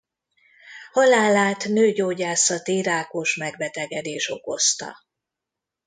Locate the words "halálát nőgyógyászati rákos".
0.91-3.35